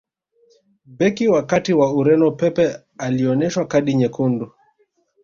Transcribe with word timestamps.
beki 0.97 1.27
wa 1.33 1.41
kati 1.45 1.73
wa 1.73 1.93
ureno 1.93 2.31
pepe 2.31 2.75
alioneshwa 2.97 3.65
kadi 3.67 3.93
nyekundu 3.95 4.53